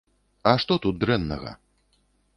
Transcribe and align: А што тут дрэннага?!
А 0.51 0.53
што 0.63 0.79
тут 0.85 0.99
дрэннага?! 1.03 1.51